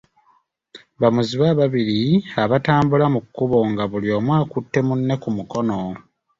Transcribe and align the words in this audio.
Bamuzibe 1.01 1.45
ababiri 1.53 2.01
abatambula 2.43 3.05
mu 3.13 3.19
kkubo 3.25 3.57
nga 3.71 3.83
buli 3.91 4.09
omu 4.17 4.31
akutte 4.41 4.79
munne 4.87 5.15
ku 5.21 5.29
mukono. 5.37 5.79